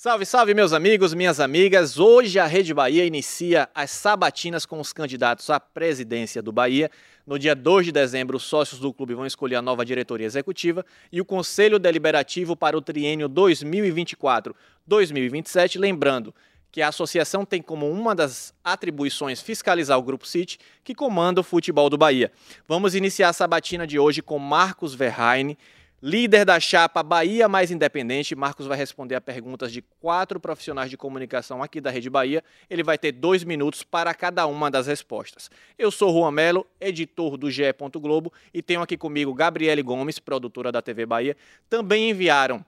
Salve, 0.00 0.24
salve, 0.24 0.54
meus 0.54 0.72
amigos, 0.72 1.12
minhas 1.12 1.40
amigas. 1.40 1.98
Hoje 1.98 2.38
a 2.38 2.46
Rede 2.46 2.72
Bahia 2.72 3.04
inicia 3.04 3.68
as 3.74 3.90
sabatinas 3.90 4.64
com 4.64 4.78
os 4.78 4.92
candidatos 4.92 5.50
à 5.50 5.58
presidência 5.58 6.40
do 6.40 6.52
Bahia. 6.52 6.88
No 7.26 7.36
dia 7.36 7.52
2 7.52 7.86
de 7.86 7.90
dezembro, 7.90 8.36
os 8.36 8.44
sócios 8.44 8.78
do 8.78 8.94
clube 8.94 9.14
vão 9.14 9.26
escolher 9.26 9.56
a 9.56 9.60
nova 9.60 9.84
diretoria 9.84 10.24
executiva 10.24 10.86
e 11.10 11.20
o 11.20 11.24
Conselho 11.24 11.80
Deliberativo 11.80 12.54
para 12.54 12.78
o 12.78 12.80
triênio 12.80 13.28
2024-2027. 13.28 15.80
Lembrando 15.80 16.32
que 16.70 16.80
a 16.80 16.90
associação 16.90 17.44
tem 17.44 17.60
como 17.60 17.90
uma 17.90 18.14
das 18.14 18.54
atribuições 18.62 19.42
fiscalizar 19.42 19.98
o 19.98 20.02
Grupo 20.02 20.28
City, 20.28 20.60
que 20.84 20.94
comanda 20.94 21.40
o 21.40 21.44
futebol 21.44 21.90
do 21.90 21.98
Bahia. 21.98 22.30
Vamos 22.68 22.94
iniciar 22.94 23.30
a 23.30 23.32
sabatina 23.32 23.84
de 23.84 23.98
hoje 23.98 24.22
com 24.22 24.38
Marcos 24.38 24.94
Verheine 24.94 25.58
Líder 26.00 26.44
da 26.44 26.60
chapa 26.60 27.02
Bahia 27.02 27.48
Mais 27.48 27.72
Independente, 27.72 28.36
Marcos 28.36 28.66
vai 28.66 28.78
responder 28.78 29.16
a 29.16 29.20
perguntas 29.20 29.72
de 29.72 29.82
quatro 29.82 30.38
profissionais 30.38 30.88
de 30.88 30.96
comunicação 30.96 31.60
aqui 31.60 31.80
da 31.80 31.90
Rede 31.90 32.08
Bahia. 32.08 32.44
Ele 32.70 32.84
vai 32.84 32.96
ter 32.96 33.10
dois 33.10 33.42
minutos 33.42 33.82
para 33.82 34.14
cada 34.14 34.46
uma 34.46 34.70
das 34.70 34.86
respostas. 34.86 35.50
Eu 35.76 35.90
sou 35.90 36.12
Juan 36.12 36.30
Melo, 36.30 36.64
editor 36.80 37.36
do 37.36 37.50
GE. 37.50 37.64
Globo, 37.94 38.32
e 38.54 38.62
tenho 38.62 38.80
aqui 38.80 38.96
comigo 38.96 39.34
Gabriele 39.34 39.82
Gomes, 39.82 40.20
produtora 40.20 40.70
da 40.70 40.80
TV 40.80 41.04
Bahia. 41.04 41.36
Também 41.68 42.10
enviaram 42.10 42.64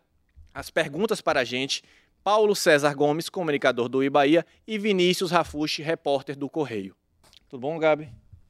as 0.52 0.68
perguntas 0.68 1.20
para 1.20 1.38
a 1.38 1.44
gente 1.44 1.84
Paulo 2.24 2.56
César 2.56 2.94
Gomes, 2.94 3.28
comunicador 3.28 3.88
do 3.88 4.10
Bahia, 4.10 4.44
e 4.66 4.76
Vinícius 4.76 5.30
Rafushi, 5.30 5.82
repórter 5.82 6.36
do 6.36 6.48
Correio. 6.48 6.96
Tudo 7.48 7.60
bom, 7.60 7.78
Gabi? 7.78 8.08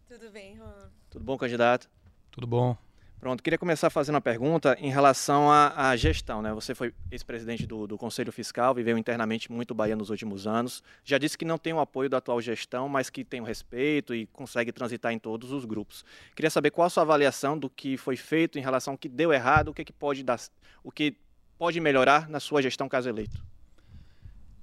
Tudo 0.09 0.31
bem, 0.31 0.57
Juan. 0.57 0.91
Tudo 1.11 1.25
bom, 1.25 1.37
candidato? 1.37 1.89
Tudo 2.31 2.47
bom. 2.47 2.77
Pronto, 3.21 3.43
queria 3.43 3.59
começar 3.59 3.91
fazendo 3.91 4.15
uma 4.15 4.21
pergunta 4.23 4.75
em 4.81 4.91
relação 4.91 5.51
à, 5.51 5.91
à 5.91 5.95
gestão. 5.95 6.41
Né? 6.41 6.55
Você 6.55 6.75
foi 6.75 6.95
ex-presidente 7.11 7.67
do, 7.67 7.87
do, 7.87 7.99
Conselho 7.99 8.33
Fiscal, 8.33 8.75
viveu 8.75 8.97
internamente 8.97 9.53
muito 9.53 9.75
Bahia 9.75 9.95
nos 9.95 10.09
últimos 10.09 10.47
anos. 10.47 10.83
Já 11.05 11.19
disse 11.19 11.37
que 11.37 11.45
não 11.45 11.59
tem 11.59 11.75
o 11.75 11.81
apoio 11.81 12.09
da 12.09 12.17
atual 12.17 12.41
gestão, 12.41 12.89
mas 12.89 13.11
que 13.11 13.23
tem 13.23 13.43
o 13.43 13.45
respeito 13.45 14.15
e 14.15 14.27
consegue 14.29 14.73
transitar 14.73 15.13
em 15.13 15.19
todos 15.19 15.53
os 15.53 15.67
grupos. 15.67 16.03
Queria 16.35 16.49
saber 16.49 16.71
qual 16.71 16.87
a 16.87 16.89
sua 16.89 17.03
avaliação 17.03 17.59
do 17.59 17.69
que 17.69 17.99
foi 17.99 18.17
feito 18.17 18.59
em 18.59 18.63
relação 18.63 18.95
ao 18.95 18.99
que 18.99 19.07
deu 19.09 19.35
errado, 19.35 19.69
o 19.69 19.75
que, 19.75 19.85
que 19.85 19.93
pode 19.93 20.23
dar, 20.23 20.41
o 20.83 20.91
que 20.91 21.15
pode 21.59 21.79
melhorar 21.79 22.27
na 22.27 22.41
sua 22.41 22.63
gestão 22.63 22.89
caso 22.89 23.11
eleito. 23.11 23.45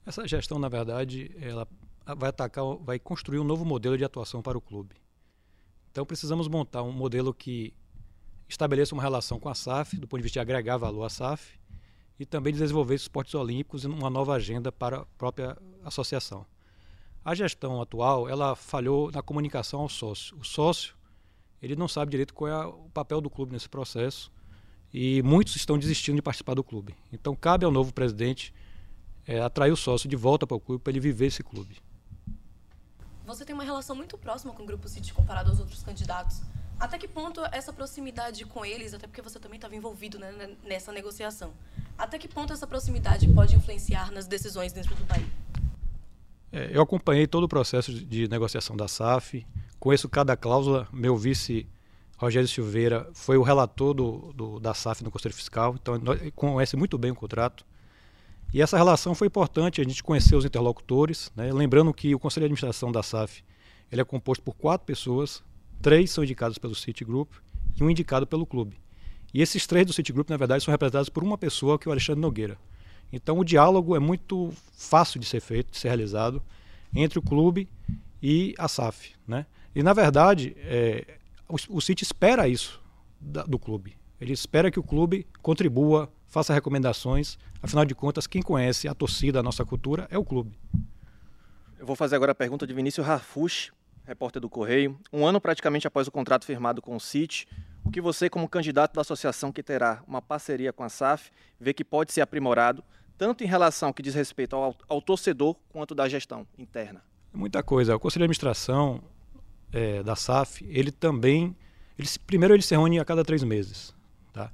Essa 0.04 0.28
gestão, 0.28 0.58
na 0.58 0.68
verdade, 0.68 1.30
ela 1.40 1.68
vai 2.18 2.30
atacar, 2.30 2.64
vai 2.78 2.98
construir 2.98 3.38
um 3.38 3.44
novo 3.44 3.64
modelo 3.64 3.96
de 3.96 4.04
atuação 4.04 4.42
para 4.42 4.58
o 4.58 4.62
clube. 4.62 4.96
Então 5.92 6.04
precisamos 6.08 6.48
montar 6.48 6.82
um 6.82 6.92
modelo 6.92 7.32
que 7.36 7.72
estabeleça 8.48 8.96
uma 8.96 9.02
relação 9.02 9.40
com 9.40 9.50
a 9.50 9.56
SAF, 9.56 9.98
do 9.98 10.08
ponto 10.08 10.20
de 10.20 10.24
vista 10.24 10.36
de 10.36 10.42
agregar 10.42 10.78
valor 10.78 11.04
à 11.04 11.10
SAF, 11.10 11.60
e 12.20 12.26
também 12.26 12.54
desenvolver 12.54 12.96
os 12.96 13.02
esportes 13.02 13.36
olímpicos 13.36 13.86
em 13.86 13.90
uma 13.90 14.10
nova 14.10 14.34
agenda 14.34 14.72
para 14.72 15.00
a 15.00 15.06
própria 15.18 15.58
associação. 15.84 16.46
A 17.24 17.36
gestão 17.36 17.82
atual, 17.82 18.28
ela 18.28 18.56
falhou 18.56 19.12
na 19.12 19.22
comunicação 19.22 19.82
ao 19.82 19.90
sócio. 19.90 20.38
O 20.38 20.44
sócio, 20.44 20.96
ele 21.62 21.76
não 21.76 21.88
sabe 21.88 22.12
direito 22.12 22.34
qual 22.34 22.50
é 22.50 22.66
o 22.66 22.90
papel 22.94 23.20
do 23.20 23.30
clube 23.30 23.52
nesse 23.52 23.68
processo 23.68 24.32
e 24.94 25.22
muitos 25.22 25.56
estão 25.56 25.78
desistindo 25.78 26.16
de 26.16 26.22
participar 26.22 26.54
do 26.54 26.64
clube. 26.64 26.96
Então, 27.12 27.36
cabe 27.36 27.66
ao 27.66 27.72
novo 27.72 27.94
presidente 27.94 28.54
é, 29.26 29.42
atrair 29.42 29.72
o 29.72 29.78
sócio 29.78 30.08
de 30.08 30.16
volta 30.16 30.48
para 30.48 30.56
o 30.56 30.60
clube 30.60 30.82
para 30.82 30.92
ele 30.92 31.00
viver 31.00 31.28
esse 31.28 31.44
clube. 31.44 31.78
Você 33.26 33.44
tem 33.44 33.54
uma 33.54 33.64
relação 33.64 33.94
muito 33.94 34.18
próxima 34.18 34.54
com 34.54 34.64
o 34.64 34.66
Grupo 34.66 34.88
City 34.88 35.14
comparado 35.14 35.50
aos 35.50 35.60
outros 35.60 35.84
candidatos. 35.84 36.42
Até 36.80 36.98
que 36.98 37.08
ponto 37.08 37.42
essa 37.52 37.74
proximidade 37.74 38.46
com 38.46 38.64
eles, 38.64 38.94
até 38.94 39.08
porque 39.08 39.22
você 39.22 39.40
também 39.40 39.58
estava 39.58 39.76
envolvido 39.76 40.20
né, 40.20 40.56
nessa 40.64 40.92
negociação, 40.92 41.52
até 41.98 42.20
que 42.20 42.28
ponto 42.28 42.54
essa 42.54 42.68
proximidade 42.68 43.28
pode 43.34 43.56
influenciar 43.56 44.12
nas 44.12 44.28
decisões 44.28 44.72
dentro 44.72 44.94
do 44.96 45.04
país? 45.06 45.26
É, 46.52 46.70
eu 46.72 46.82
acompanhei 46.82 47.26
todo 47.26 47.44
o 47.44 47.48
processo 47.48 47.92
de 47.92 48.28
negociação 48.28 48.78
da 48.78 48.88
SAF, 48.88 49.46
conheço 49.80 50.08
cada 50.08 50.38
cláusula. 50.38 50.88
Meu 50.94 51.18
vice, 51.18 51.68
Rogério 52.16 52.48
Silveira, 52.48 53.10
foi 53.14 53.38
o 53.38 53.42
relator 53.42 53.94
do, 53.94 54.34
do, 54.34 54.60
da 54.60 54.74
SAF 54.74 55.04
no 55.04 55.12
Conselho 55.12 55.34
Fiscal, 55.34 55.76
então 55.82 56.00
conhece 56.36 56.78
muito 56.78 56.98
bem 56.98 57.12
o 57.12 57.16
contrato. 57.16 57.66
E 58.54 58.62
essa 58.62 58.78
relação 58.78 59.14
foi 59.14 59.28
importante, 59.28 59.82
a 59.82 59.84
gente 59.84 60.02
conheceu 60.04 60.38
os 60.38 60.46
interlocutores, 60.46 61.32
né? 61.36 61.52
lembrando 61.52 61.94
que 61.94 62.16
o 62.16 62.20
Conselho 62.20 62.44
de 62.44 62.46
Administração 62.46 62.92
da 62.92 63.04
SAF 63.04 63.44
ele 63.92 64.02
é 64.02 64.06
composto 64.06 64.44
por 64.44 64.56
quatro 64.56 64.86
pessoas, 64.86 65.44
Três 65.82 66.12
são 66.12 66.24
indicados 66.24 66.58
pelo 66.58 66.76
City 66.76 67.06
Group 67.06 67.32
e 67.80 67.84
um 67.84 67.90
indicado 67.90 68.26
pelo 68.26 68.46
clube. 68.46 68.80
E 69.34 69.42
esses 69.42 69.68
três 69.68 69.86
do 69.86 69.94
City 69.94 70.12
Group, 70.12 70.30
na 70.30 70.38
verdade, 70.38 70.64
são 70.64 70.72
representados 70.72 71.10
por 71.10 71.24
uma 71.24 71.38
pessoa, 71.38 71.78
que 71.78 71.88
é 71.88 71.90
o 71.90 71.92
Alexandre 71.92 72.22
Nogueira. 72.22 72.58
Então 73.12 73.40
o 73.40 73.44
diálogo 73.44 73.96
é 73.96 74.00
muito 74.00 74.52
fácil 74.74 75.20
de 75.20 75.26
ser 75.26 75.40
feito, 75.40 75.72
de 75.72 75.78
ser 75.78 75.88
realizado 75.90 76.42
entre 76.96 77.20
o 77.20 77.22
clube 77.22 77.70
e 78.22 78.54
a 78.58 78.68
SAF. 78.68 79.14
Né? 79.28 79.46
E 79.76 79.84
na 79.84 79.94
verdade, 79.94 80.56
é, 80.60 81.20
o, 81.48 81.56
o 81.78 81.82
City 81.82 82.04
espera 82.04 82.48
isso 82.48 82.82
da, 83.20 83.44
do 83.44 83.60
clube. 83.60 83.98
Ele 84.20 84.34
espera 84.34 84.72
que 84.72 84.80
o 84.80 84.84
clube 84.84 85.28
contribua, 85.42 86.12
faça 86.28 86.54
recomendações. 86.54 87.38
Afinal 87.62 87.86
de 87.86 87.94
contas, 87.94 88.28
quem 88.28 88.42
conhece 88.42 88.88
a 88.88 88.94
torcida, 88.94 89.40
a 89.40 89.44
nossa 89.44 89.64
cultura, 89.64 90.08
é 90.10 90.18
o 90.18 90.26
clube. 90.26 90.58
Eu 91.80 91.86
vou 91.86 91.96
fazer 91.96 92.16
agora 92.16 92.32
a 92.32 92.36
pergunta 92.36 92.66
de 92.66 92.74
Vinícius 92.74 93.06
Rafush, 93.06 93.72
repórter 94.08 94.42
do 94.42 94.50
Correio. 94.50 94.98
Um 95.12 95.28
ano 95.28 95.40
praticamente 95.40 95.86
após 95.86 96.08
o 96.08 96.12
contrato 96.12 96.46
firmado 96.46 96.82
com 96.82 96.96
o 96.96 97.00
City, 97.00 97.46
o 97.84 97.92
que 97.92 98.00
você, 98.00 98.30
como 98.30 98.48
candidato 98.48 98.94
da 98.94 99.02
associação 99.02 99.52
que 99.52 99.62
terá 99.62 100.02
uma 100.08 100.22
parceria 100.22 100.72
com 100.72 100.84
a 100.84 100.90
SAF, 100.90 101.30
vê 101.60 101.74
que 101.74 101.84
pode 101.84 102.14
ser 102.14 102.22
aprimorado, 102.22 102.84
tanto 103.18 103.44
em 103.44 103.48
relação 103.48 103.92
que 103.92 104.02
diz 104.02 104.16
respeito 104.16 104.56
ao, 104.56 104.76
ao 104.88 105.02
torcedor, 105.02 105.56
quanto 105.70 105.94
da 105.94 106.08
gestão 106.08 106.48
interna? 106.58 107.02
Muita 107.34 107.62
coisa. 107.62 107.96
O 107.96 108.00
Conselho 108.00 108.22
de 108.22 108.24
Administração 108.26 109.02
é, 109.74 110.02
da 110.02 110.16
SAF, 110.16 110.66
ele 110.70 110.92
também. 110.92 111.56
Ele, 112.00 112.08
primeiro, 112.26 112.54
ele 112.54 112.62
se 112.62 112.74
reúne 112.76 113.00
a 113.00 113.06
cada 113.06 113.26
três 113.26 113.44
meses. 113.44 113.94
Tá? 114.32 114.52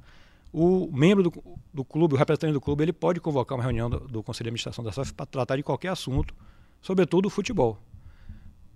O 0.52 0.90
membro 0.92 1.24
do, 1.24 1.44
do 1.74 1.86
clube, 1.86 2.16
o 2.16 2.18
representante 2.18 2.54
do 2.54 2.62
clube, 2.62 2.84
ele 2.84 2.94
pode 2.94 3.20
convocar 3.20 3.58
uma 3.58 3.64
reunião 3.64 3.90
do, 3.90 4.00
do 4.00 4.24
Conselho 4.24 4.46
de 4.46 4.50
Administração 4.50 4.84
da 4.84 4.92
SAF 4.92 5.14
para 5.14 5.26
tratar 5.26 5.58
de 5.58 5.64
qualquer 5.64 5.90
assunto, 5.90 6.34
sobretudo 6.82 7.28
o 7.28 7.30
futebol 7.30 7.80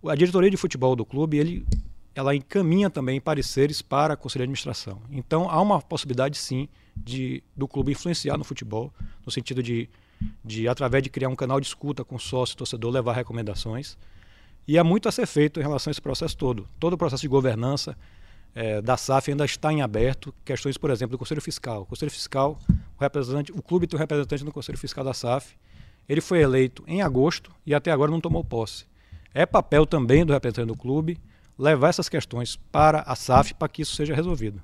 a 0.10 0.16
diretoria 0.16 0.50
de 0.50 0.58
futebol 0.58 0.96
do 0.96 1.06
clube, 1.06 1.38
ele, 1.38 1.66
ela 2.16 2.36
encaminha 2.36 2.90
também 2.90 3.20
pareceres 3.20 3.82
para 3.82 4.14
a 4.14 4.18
conselho 4.18 4.42
de 4.42 4.44
administração. 4.44 5.02
Então 5.12 5.50
há 5.50 5.62
uma 5.62 5.82
possibilidade 5.82 6.38
sim 6.38 6.68
de 6.96 7.44
do 7.56 7.68
clube 7.68 7.92
influenciar 7.92 8.38
no 8.38 8.44
futebol, 8.44 8.92
no 9.26 9.32
sentido 9.32 9.62
de, 9.62 9.90
de 10.44 10.68
através 10.68 11.04
de 11.04 11.10
criar 11.10 11.30
um 11.30 11.36
canal 11.36 11.60
de 11.60 11.68
escuta 11.68 12.04
com 12.04 12.18
sócio, 12.18 12.58
torcedor, 12.58 12.92
levar 12.92 13.14
recomendações. 13.14 13.98
E 14.68 14.78
há 14.78 14.84
muito 14.84 15.08
a 15.08 15.12
ser 15.12 15.26
feito 15.26 15.60
em 15.60 15.64
relação 15.64 15.90
a 15.90 15.92
esse 15.92 16.02
processo 16.02 16.36
todo. 16.36 16.68
Todo 16.80 16.94
o 16.94 16.98
processo 16.98 17.22
de 17.22 17.28
governança 17.28 17.98
é, 18.54 18.82
da 18.82 18.98
SAF 18.98 19.32
ainda 19.32 19.46
está 19.46 19.72
em 19.72 19.82
aberto. 19.82 20.34
Questões, 20.44 20.78
por 20.78 20.90
exemplo, 20.90 21.12
do 21.12 21.18
Conselho 21.18 21.42
Fiscal. 21.42 21.84
O 21.84 21.86
Conselho 21.86 22.12
Fiscal, 22.12 22.60
o, 22.98 23.02
representante, 23.02 23.52
o 23.52 23.62
clube 23.62 23.88
tem 23.88 23.96
um 23.96 24.00
representante 24.00 24.44
no 24.44 24.52
Conselho 24.52 24.78
Fiscal 24.78 25.06
da 25.06 25.14
SAF. 25.14 25.56
Ele 26.10 26.20
foi 26.20 26.42
eleito 26.42 26.84
em 26.86 27.02
agosto 27.02 27.52
e 27.66 27.74
até 27.74 27.92
agora 27.92 28.12
não 28.12 28.20
tomou 28.20 28.44
posse. 28.44 28.86
É 29.34 29.46
papel 29.46 29.86
também 29.86 30.26
do 30.26 30.34
representante 30.34 30.68
do 30.68 30.78
clube 30.78 31.20
levar 31.58 31.90
essas 31.90 32.08
questões 32.08 32.56
para 32.72 33.02
a 33.02 33.16
SAF 33.16 33.54
para 33.54 33.68
que 33.68 33.82
isso 33.82 33.96
seja 33.96 34.14
resolvido. 34.14 34.62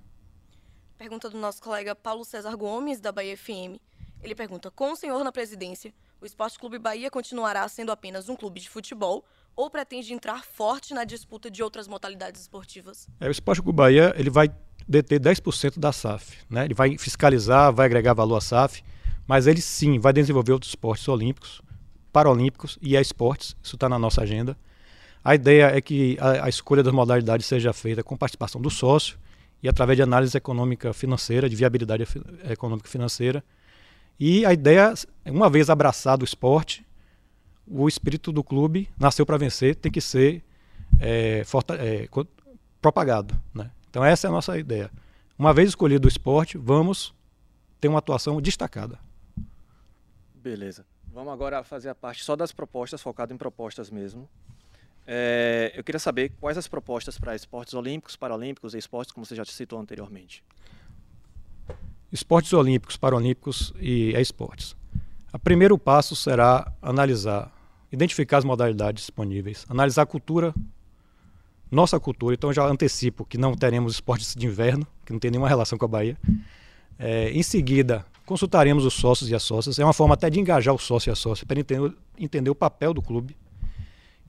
Pergunta 0.98 1.30
do 1.30 1.38
nosso 1.38 1.62
colega 1.62 1.96
Paulo 1.96 2.24
César 2.24 2.56
Gomes, 2.56 3.00
da 3.00 3.12
Bahia 3.12 3.36
FM. 3.36 3.80
Ele 4.22 4.36
pergunta: 4.36 4.72
com 4.72 4.94
o 4.94 4.96
senhor 4.96 5.22
na 5.24 5.32
presidência, 5.32 5.94
o 6.22 6.26
Esporte 6.26 6.58
Clube 6.58 6.80
Bahia 6.80 7.12
continuará 7.12 7.68
sendo 7.68 7.92
apenas 7.92 8.30
um 8.30 8.36
clube 8.36 8.62
de 8.62 8.70
futebol 8.70 9.26
ou 9.56 9.70
pretende 9.70 10.14
entrar 10.14 10.44
forte 10.44 10.94
na 10.94 11.04
disputa 11.04 11.52
de 11.52 11.62
outras 11.62 11.88
modalidades 11.88 12.42
esportivas? 12.42 13.08
É, 13.20 13.28
o 13.28 13.32
Esporte 13.32 13.62
Clube 13.62 13.76
Bahia 13.76 14.14
ele 14.18 14.30
vai 14.30 14.50
deter 14.88 15.20
10% 15.20 15.78
da 15.80 15.92
SAF. 15.92 16.38
Né? 16.50 16.66
Ele 16.66 16.74
vai 16.74 16.98
fiscalizar, 16.98 17.74
vai 17.74 17.86
agregar 17.86 18.14
valor 18.14 18.38
à 18.38 18.42
SAF, 18.42 18.84
mas 19.28 19.46
ele 19.46 19.62
sim 19.62 20.00
vai 20.00 20.14
desenvolver 20.14 20.54
outros 20.54 20.72
esportes 20.72 21.08
olímpicos 21.08 21.62
paralímpicos 22.14 22.78
e 22.80 22.96
esportes, 22.96 23.58
isso 23.62 23.76
está 23.76 23.90
na 23.90 23.98
nossa 23.98 24.22
agenda. 24.22 24.56
A 25.24 25.34
ideia 25.34 25.76
é 25.76 25.82
que 25.82 26.16
a, 26.22 26.46
a, 26.46 26.50
escolha 26.50 26.84
das 26.84 26.94
modalidades 26.94 27.48
seja 27.48 27.74
feita 27.74 28.04
com 28.04 28.16
participação 28.16 28.62
do 28.62 28.70
sócio 28.70 29.18
e 29.64 29.68
através 29.68 29.98
de 29.98 30.04
análise 30.04 30.38
econômica 30.38 30.94
financeira, 30.94 31.50
de 31.50 31.56
viabilidade 31.56 32.06
econômica 32.50 32.88
financeira. 32.88 33.44
E 34.20 34.46
a 34.46 34.54
ideia, 34.54 34.94
uma 35.26 35.50
vez 35.50 35.70
abraçado 35.70 36.22
o 36.22 36.26
esporte, 36.26 36.86
o 37.66 37.88
espírito 37.88 38.32
do 38.32 38.44
clube 38.44 38.90
nasceu 39.00 39.26
para 39.26 39.38
vencer, 39.38 39.76
tem 39.76 39.92
que 39.92 40.02
ser 40.02 40.44
é, 41.00 41.44
é, 41.80 42.10
propagado. 42.82 43.36
Né? 43.54 43.72
Então 43.90 44.06
essa 44.06 44.28
é 44.28 44.30
a 44.30 44.32
nossa 44.32 44.58
ideia. 44.58 44.92
Uma 45.40 45.54
vez 45.54 45.70
escolhido 45.70 46.06
o 46.06 46.10
esporte, 46.10 46.58
vamos 46.58 47.14
ter 47.80 47.88
uma 47.88 48.00
atuação 48.00 48.40
destacada. 48.40 49.00
Beleza. 50.36 50.86
Vamos 51.14 51.32
agora 51.32 51.64
fazer 51.64 51.90
a 51.90 51.96
parte 51.96 52.24
só 52.24 52.36
das 52.36 52.52
propostas, 52.52 53.00
focado 53.00 53.32
em 53.32 53.38
propostas 53.38 53.92
mesmo. 53.92 54.28
É, 55.06 55.72
eu 55.76 55.84
queria 55.84 56.00
saber 56.00 56.32
quais 56.42 56.58
as 56.58 56.68
propostas 56.68 57.20
para 57.20 57.36
esportes 57.36 57.76
olímpicos, 57.76 58.16
paralímpicos 58.16 58.74
e 58.74 58.80
esportes, 58.80 59.14
como 59.14 59.24
você 59.24 59.36
já 59.36 59.46
citou 59.46 59.80
anteriormente. 59.80 60.44
Esportes 62.12 62.52
olímpicos, 62.52 62.98
paralímpicos 62.98 63.72
e 63.80 64.20
esportes. 64.20 64.76
O 65.32 65.38
primeiro 65.38 65.78
passo 65.78 66.16
será 66.16 66.74
analisar, 66.82 67.52
identificar 67.92 68.40
as 68.40 68.44
modalidades 68.44 69.04
disponíveis, 69.04 69.68
analisar 69.70 70.02
a 70.02 70.08
cultura, 70.08 70.52
nossa 71.70 72.00
cultura. 72.00 72.34
Então, 72.34 72.52
já 72.52 72.66
antecipo 72.66 73.24
que 73.24 73.38
não 73.38 73.54
teremos 73.54 73.94
esportes 73.94 74.34
de 74.34 74.48
inverno, 74.48 74.88
que 75.06 75.14
não 75.14 75.20
tem 75.20 75.30
nenhuma 75.30 75.48
relação 75.48 75.78
com 75.78 75.86
a 75.86 75.88
Bahia. 75.88 76.18
É, 76.98 77.30
em 77.30 77.44
seguida, 77.44 78.04
consultaremos 78.26 78.86
os 78.86 78.94
sócios 78.94 79.30
e 79.30 79.36
as 79.36 79.44
sócias. 79.44 79.80
É 79.80 79.84
uma 79.84 79.94
forma 79.94 80.14
até 80.14 80.30
de 80.30 80.40
engajar 80.40 80.74
o 80.74 80.80
sócio 80.80 81.10
e 81.10 81.12
a 81.12 81.16
sócia 81.16 81.46
para 81.46 81.60
entender, 81.60 81.94
entender 82.18 82.50
o 82.50 82.56
papel 82.56 82.94
do 82.94 83.02
clube. 83.02 83.36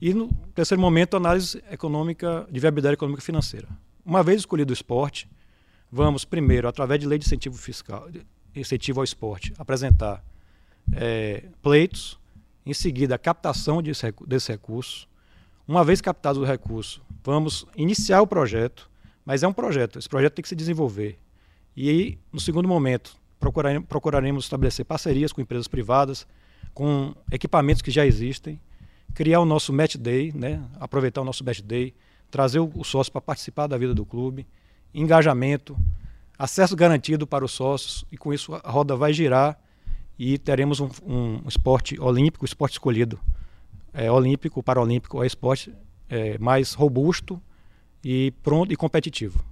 E 0.01 0.13
no 0.13 0.29
terceiro 0.55 0.81
momento, 0.81 1.17
análise 1.17 1.63
econômica 1.71 2.47
de 2.51 2.61
viabilidade 2.61 2.95
econômica 2.95 3.23
e 3.23 3.25
financeira. 3.25 3.69
Uma 4.05 4.23
vez 4.23 4.41
escolhido 4.41 4.71
o 4.71 4.75
esporte, 4.75 5.29
vamos 5.91 6.25
primeiro, 6.25 6.69
através 6.69 7.01
de 7.01 7.07
lei 7.07 7.19
de 7.19 7.25
incentivo 7.25 7.57
fiscal, 7.57 8.11
de 8.11 8.27
incentivo 8.55 9.01
ao 9.01 9.05
esporte, 9.05 9.55
apresentar 9.59 10.23
é, 10.93 11.45
pleitos, 11.63 12.19
em 12.67 12.75
seguida 12.75 13.15
a 13.15 13.19
captação 13.19 13.83
desse, 13.83 14.13
desse 14.27 14.53
recurso. 14.53 15.09
Uma 15.67 15.85
vez 15.85 16.01
captado 16.01 16.41
o 16.41 16.45
recurso, 16.45 17.01
vamos 17.23 17.65
iniciar 17.77 18.21
o 18.21 18.27
projeto, 18.27 18.91
mas 19.25 19.43
é 19.43 19.49
um 19.49 19.53
projeto, 19.53 19.99
esse 19.99 20.09
projeto 20.09 20.35
tem 20.35 20.43
que 20.43 20.49
se 20.49 20.57
desenvolver. 20.57 21.19
E 21.77 21.89
aí, 21.89 22.19
no 22.33 22.39
segundo 22.39 22.69
momento, 22.69 23.17
procuraremos, 23.89 24.45
estabelecer 24.45 24.85
parcerias 24.85 25.33
com 25.33 25.41
empresas 25.41 25.69
privadas, 25.69 26.27
com 26.73 27.15
equipamentos 27.31 27.83
que 27.83 27.91
já 27.91 28.05
existem, 28.07 28.61
criar 29.15 29.41
o 29.41 29.45
nosso 29.45 29.73
match 29.73 29.97
day, 29.97 30.33
né? 30.35 30.63
aproveitar 30.79 31.21
o 31.21 31.25
nosso 31.25 31.45
match 31.45 31.61
day, 31.61 31.95
trazer 32.31 32.59
o, 32.59 32.71
o 32.75 32.85
sócio 32.85 33.13
para 33.13 33.21
participar 33.21 33.67
da 33.67 33.79
vida 33.79 33.95
do 33.95 34.05
clube, 34.05 34.47
engajamento, 34.93 35.77
acesso 36.39 36.75
garantido 36.75 37.27
para 37.27 37.45
os 37.45 37.53
sócios, 37.53 38.05
e 38.11 38.17
com 38.17 38.33
isso 38.33 38.55
a 38.55 38.71
roda 38.71 38.97
vai 38.97 39.13
girar 39.13 39.59
e 40.19 40.39
teremos 40.39 40.81
um, 40.81 40.89
um 41.07 41.43
esporte 41.49 42.01
olímpico, 42.01 42.45
esporte 42.45 42.73
escolhido, 42.73 43.19
é, 43.93 44.11
olímpico, 44.11 44.63
paralímpico, 44.63 45.23
é 45.23 45.27
esporte 45.27 45.73
é, 46.09 46.39
mais 46.39 46.75
robusto 46.75 47.41
e 48.03 48.33
pronto 48.43 48.73
e 48.73 48.77
competitivo. 48.77 49.45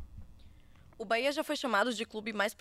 O 1.02 1.04
Bahia 1.04 1.32
já 1.32 1.42
foi 1.42 1.56
chamado 1.56 1.92
de 1.92 2.04
clube 2.04 2.32
mais 2.32 2.54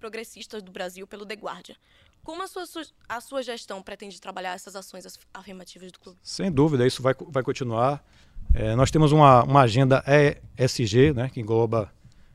progressista 0.00 0.58
do 0.58 0.72
Brasil 0.72 1.06
pelo 1.06 1.26
The 1.26 1.34
Guardian. 1.34 1.74
Como 2.22 2.42
a 2.42 2.46
sua, 2.46 2.64
a 3.06 3.20
sua 3.20 3.42
gestão 3.42 3.82
pretende 3.82 4.18
trabalhar 4.18 4.54
essas 4.54 4.74
ações 4.74 5.18
afirmativas 5.34 5.92
do 5.92 6.00
clube? 6.00 6.18
Sem 6.22 6.50
dúvida, 6.50 6.86
isso 6.86 7.02
vai, 7.02 7.14
vai 7.28 7.42
continuar. 7.42 8.02
É, 8.54 8.74
nós 8.74 8.90
temos 8.90 9.12
uma, 9.12 9.44
uma 9.44 9.60
agenda 9.60 10.02
ESG, 10.56 11.12
né, 11.12 11.28
que 11.28 11.42
engloba 11.42 11.92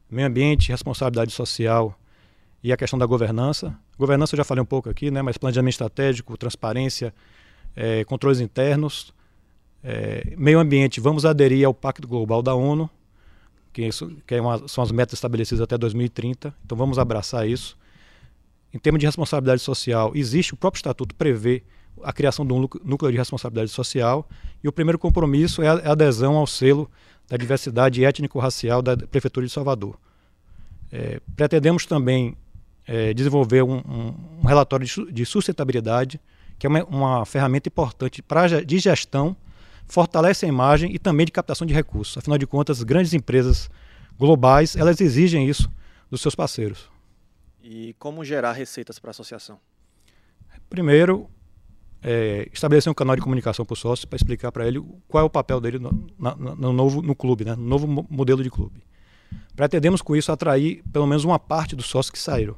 meio 0.08 0.28
ambiente, 0.28 0.70
responsabilidade 0.70 1.32
social 1.32 2.00
e 2.64 2.72
a 2.72 2.78
questão 2.78 3.00
da 3.00 3.08
governança. 3.08 3.76
Governança 3.98 4.36
eu 4.36 4.38
já 4.38 4.44
falei 4.44 4.62
um 4.62 4.68
pouco 4.68 4.88
aqui, 4.88 5.10
né, 5.10 5.24
mas 5.24 5.36
planejamento 5.36 5.74
estratégico, 5.74 6.38
transparência, 6.38 7.12
é, 7.76 8.04
controles 8.04 8.40
internos. 8.40 9.12
É, 9.84 10.32
meio 10.38 10.60
ambiente, 10.60 11.02
vamos 11.02 11.26
aderir 11.26 11.66
ao 11.66 11.74
Pacto 11.74 12.08
Global 12.08 12.44
da 12.44 12.54
ONU, 12.54 12.88
que, 13.80 13.88
isso, 13.88 14.12
que 14.28 14.36
é 14.36 14.42
uma, 14.42 14.68
são 14.68 14.84
as 14.84 14.92
metas 14.92 15.14
estabelecidas 15.14 15.62
até 15.62 15.78
2030, 15.78 16.54
então 16.66 16.78
vamos 16.78 17.00
abraçar 17.00 17.48
isso. 17.48 17.78
Em 18.74 18.78
termos 18.78 19.00
de 19.00 19.06
responsabilidade 19.06 19.62
social, 19.62 20.12
existe 20.14 20.54
o 20.54 20.58
próprio 20.58 20.80
estatuto 20.80 21.16
prevê 21.16 21.64
a 22.04 22.12
criação 22.12 22.46
de 22.46 22.54
um 22.54 22.68
núcleo 22.84 23.12
de 23.12 23.18
responsabilidade 23.18 23.72
social 23.72 24.28
e 24.64 24.68
o 24.68 24.72
primeiro 24.72 25.00
compromisso 25.00 25.62
é 25.62 25.70
a, 25.70 25.74
é 25.76 25.88
a 25.88 25.92
adesão 25.94 26.36
ao 26.36 26.46
selo 26.46 26.90
da 27.28 27.38
diversidade 27.38 28.04
étnico-racial 28.04 28.82
da 28.82 28.98
Prefeitura 28.98 29.46
de 29.46 29.52
Salvador. 29.52 29.98
É, 30.92 31.22
pretendemos 31.36 31.86
também 31.86 32.36
é, 32.86 33.14
desenvolver 33.14 33.64
um, 33.64 33.78
um, 33.78 34.46
relatório 34.46 34.86
de, 34.86 35.12
de, 35.12 35.26
sustentabilidade, 35.26 36.20
que 36.58 36.68
é 36.68 36.70
uma, 36.70 36.84
uma 36.86 37.26
ferramenta 37.26 37.70
importante 37.70 38.22
pra, 38.22 38.48
de 38.48 38.80
gestão, 38.80 39.36
fortalece 39.90 40.46
a 40.46 40.50
imagem 40.50 40.94
e 40.94 41.00
também 41.00 41.26
de 41.26 41.32
captação 41.32 41.68
de 41.68 41.74
recursos. 41.74 42.18
Afinal 42.18 42.38
de 42.38 42.48
contas, 42.48 42.82
grandes 42.84 43.14
empresas 43.14 43.70
globais 44.18 44.76
elas 44.76 45.02
exigem 45.02 45.50
isso 45.50 45.70
dos 46.10 46.22
seus 46.22 46.36
parceiros. 46.36 46.90
E 47.62 47.94
como 48.00 48.24
gerar 48.24 48.54
receitas 48.54 49.00
para 49.00 49.10
a 49.10 49.12
associação? 49.12 49.60
Primeiro, 50.70 51.30
é, 52.02 52.48
estabelecer 52.54 52.90
um 52.90 52.94
canal 52.94 53.16
de 53.16 53.22
comunicação 53.22 53.66
para 53.66 53.74
o 53.74 53.78
sócio 53.78 54.08
para 54.08 54.16
explicar 54.16 54.52
para 54.52 54.68
ele 54.68 54.82
qual 55.08 55.24
é 55.24 55.26
o 55.26 55.30
papel 55.30 55.60
dele 55.60 55.80
no, 55.80 56.08
na, 56.18 56.36
no, 56.36 56.72
novo 56.72 57.02
no 57.02 57.16
clube, 57.16 57.44
né? 57.44 57.56
no 57.56 57.64
novo 57.64 57.88
modelo 58.10 58.44
de 58.44 58.50
clube. 58.50 58.82
Pretendemos 59.56 60.02
com 60.02 60.16
isso 60.16 60.32
atrair 60.32 60.84
pelo 60.94 61.06
menos 61.06 61.24
uma 61.26 61.40
parte 61.40 61.76
dos 61.76 61.88
sócios 61.88 62.12
que 62.12 62.20
saíram. 62.20 62.56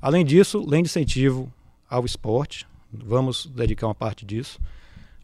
Além 0.00 0.24
disso, 0.24 0.64
lei 0.66 0.80
de 0.82 0.88
incentivo 0.88 1.52
ao 1.88 2.04
esporte, 2.04 2.66
vamos 2.92 3.46
dedicar 3.46 3.86
uma 3.86 3.94
parte 3.94 4.24
disso. 4.24 4.58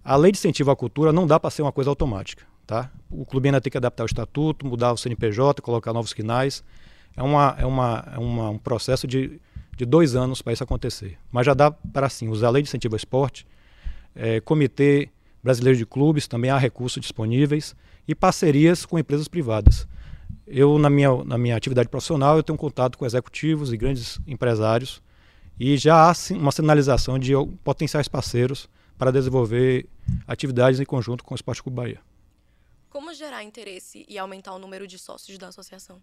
A 0.04 0.16
lei 0.16 0.32
de 0.32 0.38
incentivo 0.38 0.70
à 0.70 0.76
cultura 0.76 1.12
não 1.12 1.26
dá 1.26 1.38
para 1.38 1.50
ser 1.50 1.62
uma 1.62 1.72
coisa 1.72 1.90
automática. 1.90 2.44
Tá? 2.66 2.90
O 3.10 3.25
clube 3.25 3.49
ainda 3.49 3.60
tem 3.60 3.70
que 3.70 3.76
adaptar 3.76 4.04
o 4.04 4.06
estatuto, 4.06 4.66
mudar 4.66 4.93
o 4.93 4.96
CNPJ, 4.96 5.60
colocar 5.62 5.93
novos 5.93 6.12
quinais. 6.12 6.64
É, 7.16 7.22
uma, 7.22 7.54
é, 7.58 7.66
uma, 7.66 8.04
é 8.12 8.19
uma, 8.19 8.50
um 8.50 8.58
processo 8.58 9.06
de, 9.06 9.40
de 9.76 9.84
dois 9.84 10.16
anos 10.16 10.43
para 10.43 10.52
isso 10.52 10.64
acontecer. 10.64 11.19
Mas 11.31 11.46
já 11.46 11.54
dá 11.54 11.70
para 11.70 12.08
sim 12.08 12.28
usar 12.28 12.49
a 12.49 12.50
lei 12.50 12.62
de 12.62 12.69
incentivo 12.69 12.94
ao 12.94 12.96
esporte, 12.96 13.46
é, 14.14 14.40
comitê 14.40 15.08
brasileiro 15.43 15.78
de 15.78 15.87
clubes, 15.87 16.26
também 16.26 16.50
há 16.50 16.58
recursos 16.58 17.00
disponíveis 17.00 17.75
e 18.06 18.14
parcerias 18.14 18.87
com 18.87 18.99
empresas 18.99 19.28
privadas. 19.28 19.87
Eu, 20.46 20.78
na 20.78 20.88
minha, 20.88 21.25
na 21.25 21.37
minha 21.37 21.56
atividade 21.56 21.88
profissional, 21.88 22.37
eu 22.37 22.43
tenho 22.43 22.58
contato 22.58 22.96
com 22.96 23.04
executivos 23.04 23.72
e 23.72 23.76
grandes 23.76 24.19
empresários 24.26 25.02
e 25.58 25.76
já 25.76 26.08
há 26.08 26.14
sim, 26.14 26.37
uma 26.38 26.52
sinalização 26.52 27.19
de 27.19 27.32
potenciais 27.62 28.08
parceiros 28.08 28.69
para 28.99 29.10
desenvolver 29.10 29.87
atividades 30.26 30.81
em 30.81 30.84
conjunto 30.84 31.25
com 31.25 31.34
o 31.34 31.37
Esporte 31.37 31.62
Clube 31.62 31.76
Bahia. 31.76 32.00
Como 32.90 33.12
gerar 33.14 33.43
interesse 33.43 34.04
e 34.08 34.19
aumentar 34.19 34.52
o 34.52 34.58
número 34.58 34.87
de 34.87 34.99
sócios 34.99 35.38
da 35.38 35.49
associação? 35.49 36.02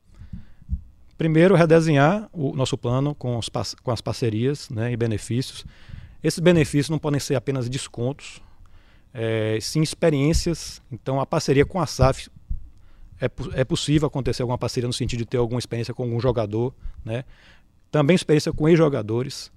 Primeiro, 1.18 1.54
redesenhar 1.56 2.30
o 2.32 2.56
nosso 2.56 2.78
plano 2.78 3.14
com, 3.14 3.38
os, 3.38 3.50
com 3.84 3.92
as 3.92 4.02
parcerias 4.02 4.70
né, 4.70 4.92
e 4.92 4.98
benefícios. 4.98 5.66
Esses 6.24 6.40
benefícios 6.40 6.90
não 6.90 6.98
podem 6.98 7.20
ser 7.20 7.36
apenas 7.36 7.70
descontos, 7.70 8.42
é, 9.14 9.60
sim 9.62 9.82
experiências. 9.82 10.82
Então, 10.92 11.20
a 11.20 11.26
parceria 11.26 11.66
com 11.66 11.80
a 11.80 11.86
SAF 11.86 12.30
é, 13.20 13.30
é 13.54 13.64
possível 13.64 14.08
acontecer 14.08 14.42
alguma 14.42 14.58
parceria 14.58 14.88
no 14.88 14.94
sentido 14.94 15.20
de 15.20 15.26
ter 15.26 15.38
alguma 15.38 15.60
experiência 15.60 15.94
com 15.94 16.04
algum 16.04 16.20
jogador, 16.20 16.74
né? 17.04 17.26
também 17.92 18.16
experiência 18.16 18.54
com 18.54 18.68
ex-jogadores. 18.68 19.52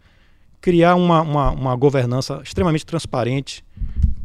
Criar 0.61 0.95
uma, 0.95 1.23
uma, 1.23 1.51
uma, 1.51 1.77
governança 1.77 2.41
extremamente 2.43 2.87
transparente, 2.87 3.65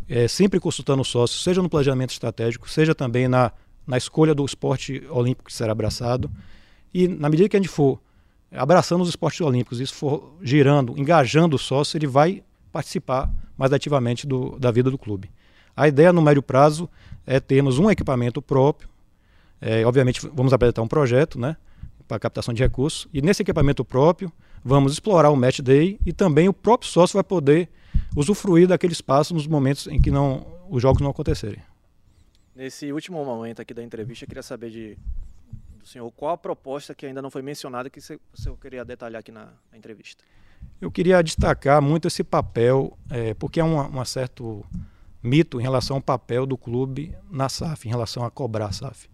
é, 0.10 0.28
sempre 0.28 0.60
consultando 0.60 1.02
os 1.02 1.08
sócios, 1.08 1.44
seja 1.44 1.62
no 1.62 1.70
planejamento 1.70 2.12
estratégico, 2.12 2.70
seja 2.70 2.96
também 2.96 3.28
na, 3.28 3.52
na 3.86 3.98
escolha 3.98 4.34
do 4.34 4.46
esporte 4.46 5.04
olímpico 5.10 5.50
que 5.50 5.54
será 5.54 5.72
abraçado. 5.72 6.32
E 6.94 7.08
na 7.08 7.30
medida 7.30 7.50
que 7.50 7.58
a 7.58 7.60
gente 7.60 7.70
for 7.70 8.00
abraçando 8.52 9.02
os 9.02 9.10
esportes 9.10 9.42
olímpicos, 9.42 9.80
isso 9.80 9.94
for 9.94 10.34
girando, 10.42 10.98
engajando 10.98 11.56
o 11.56 11.60
sócio, 11.60 11.98
ele 11.98 12.08
vai 12.08 12.44
participar 12.72 13.30
mais 13.58 13.74
ativamente 13.74 14.26
do, 14.26 14.58
da 14.58 14.72
vida 14.72 14.90
do 14.90 14.98
clube. 14.98 15.30
A 15.76 15.88
ideia 15.88 16.14
no 16.14 16.22
médio 16.22 16.42
prazo 16.42 16.90
é 17.26 17.40
termos 17.40 17.78
um 17.78 17.90
equipamento 17.90 18.42
próprio. 18.42 18.90
É, 19.60 19.86
obviamente, 19.86 20.22
vamos 20.34 20.54
apresentar 20.54 20.82
um 20.82 20.88
projeto 20.88 21.40
né, 21.40 21.58
para 22.08 22.20
captação 22.20 22.54
de 22.54 22.64
recursos. 22.64 23.08
E 23.14 23.22
nesse 23.22 23.42
equipamento 23.42 23.84
próprio, 23.84 24.32
vamos 24.64 24.94
explorar 24.94 25.30
o 25.30 25.36
Match 25.36 25.60
Day 25.60 26.00
e 26.06 26.14
também 26.14 26.48
o 26.48 26.54
próprio 26.54 26.90
sócio 26.90 27.16
vai 27.16 27.24
poder 27.24 27.70
usufruir 28.16 28.68
daquele 28.68 28.94
espaço 28.94 29.34
nos 29.34 29.48
momentos 29.48 29.88
em 29.88 30.00
que 30.00 30.12
não, 30.12 30.46
os 30.70 30.82
jogos 30.82 31.02
não 31.02 31.10
acontecerem. 31.10 31.62
Nesse 32.56 32.92
último 32.92 33.24
momento 33.24 33.62
aqui 33.62 33.74
da 33.74 33.84
entrevista, 33.84 34.26
eu 34.26 34.28
queria 34.28 34.44
saber 34.44 34.70
de 34.72 34.98
senhor 35.88 36.12
qual 36.12 36.34
a 36.34 36.38
proposta 36.38 36.94
que 36.94 37.06
ainda 37.06 37.22
não 37.22 37.32
foi 37.32 37.42
mencionada 37.42 37.90
que 37.90 38.02
você, 38.02 38.20
você 38.34 38.52
queria 38.62 38.84
detalhar 38.84 39.20
aqui 39.20 39.32
na, 39.32 39.46
na, 39.72 39.78
entrevista. 39.78 40.24
Eu 40.82 40.92
queria 40.92 41.22
destacar 41.22 41.82
muito 41.82 42.08
esse 42.08 42.24
papel, 42.24 42.98
é, 43.10 43.34
porque 43.34 43.60
é 43.60 43.64
um, 43.64 43.80
um 43.80 44.06
certo 44.06 44.66
mito 45.24 45.60
em 45.60 45.64
relação 45.64 45.98
ao 45.98 46.02
papel 46.02 46.46
do 46.46 46.58
clube 46.58 47.16
na 47.32 47.48
SAF, 47.48 47.88
em 47.88 47.92
relação 47.92 48.24
a 48.24 48.30
cobrar 48.30 48.68
a 48.68 48.72
SAF. 48.72 49.10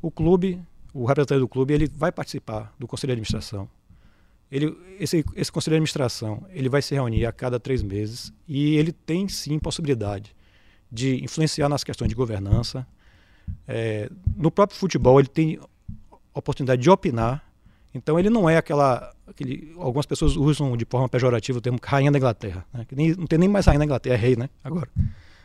O 0.00 0.10
clube, 0.10 0.62
o 0.94 1.04
representante 1.04 1.40
do 1.40 1.48
clube, 1.48 1.74
ele 1.74 1.90
vai 1.92 2.12
participar 2.12 2.72
do 2.78 2.86
conselho 2.86 3.08
de 3.08 3.12
administração. 3.12 3.68
Ele, 4.50 4.76
esse, 5.00 5.24
esse 5.34 5.50
conselho 5.50 5.72
de 5.72 5.76
administração 5.78 6.44
ele 6.50 6.68
vai 6.68 6.80
se 6.80 6.94
reunir 6.94 7.26
a 7.26 7.32
cada 7.32 7.58
três 7.58 7.82
meses 7.82 8.32
e 8.46 8.76
ele 8.76 8.92
tem 8.92 9.28
sim 9.28 9.58
possibilidade 9.58 10.34
de 10.90 11.22
influenciar 11.24 11.68
nas 11.68 11.82
questões 11.82 12.08
de 12.08 12.14
governança. 12.14 12.86
É, 13.66 14.08
no 14.36 14.50
próprio 14.50 14.78
futebol, 14.78 15.18
ele 15.18 15.28
tem 15.28 15.58
oportunidade 16.34 16.82
de 16.82 16.90
opinar 16.90 17.44
Então 17.94 18.18
ele 18.18 18.28
não 18.28 18.48
é 18.48 18.56
aquela. 18.56 19.12
Aquele, 19.26 19.72
algumas 19.78 20.06
pessoas 20.06 20.36
usam 20.36 20.76
de 20.76 20.84
forma 20.84 21.08
pejorativa 21.08 21.58
o 21.58 21.60
termo 21.60 21.78
rainha 21.82 22.12
da 22.12 22.18
Inglaterra. 22.18 22.64
Né? 22.72 22.84
Que 22.84 22.94
nem, 22.94 23.14
não 23.14 23.26
tem 23.26 23.38
nem 23.38 23.48
mais 23.48 23.66
rainha 23.66 23.78
da 23.78 23.84
Inglaterra, 23.84 24.14
é 24.14 24.18
rei, 24.18 24.36
né? 24.36 24.48
Agora. 24.62 24.88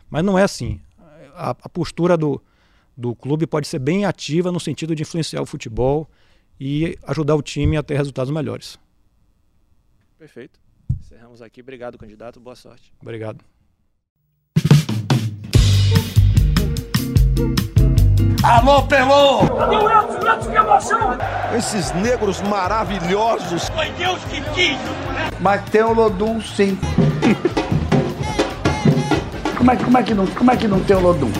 Mas 0.08 0.22
não 0.22 0.38
é 0.38 0.42
assim. 0.42 0.80
A, 1.34 1.50
a 1.50 1.68
postura 1.68 2.16
do, 2.16 2.40
do 2.96 3.14
clube 3.14 3.46
pode 3.46 3.66
ser 3.66 3.78
bem 3.78 4.04
ativa 4.04 4.52
no 4.52 4.60
sentido 4.60 4.94
de 4.94 5.02
influenciar 5.02 5.40
o 5.40 5.46
futebol 5.46 6.08
e 6.60 6.96
ajudar 7.04 7.34
o 7.34 7.42
time 7.42 7.76
a 7.76 7.82
ter 7.82 7.96
resultados 7.96 8.30
melhores. 8.30 8.78
Perfeito. 10.22 10.60
Encerramos 11.00 11.42
aqui. 11.42 11.60
Obrigado, 11.60 11.98
candidato. 11.98 12.38
Boa 12.38 12.54
sorte. 12.54 12.94
Obrigado. 13.02 13.44
Alô, 18.44 18.86
Pelô! 18.86 19.48
Cadê 19.48 19.74
o 19.74 19.90
Edson? 19.90 20.20
O 20.20 20.32
Edson 20.32 20.50
que 20.52 20.56
emoção! 20.56 21.18
Esses 21.58 21.92
negros 21.94 22.40
maravilhosos. 22.42 23.68
Foi 23.70 23.90
Deus 23.94 24.22
que 24.26 24.40
quis! 24.54 24.78
Mas 25.40 25.68
tem 25.70 25.82
o 25.82 25.92
Lodum, 25.92 26.40
sim. 26.40 26.78
como, 29.58 29.72
é, 29.72 29.76
como, 29.76 29.98
é 29.98 30.02
que 30.04 30.14
não, 30.14 30.26
como 30.28 30.50
é 30.52 30.56
que 30.56 30.68
não 30.68 30.84
tem 30.84 30.94
o 30.94 31.00
Lodum? 31.00 31.32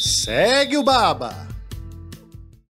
Segue 0.00 0.78
o 0.78 0.82
Baba! 0.82 1.51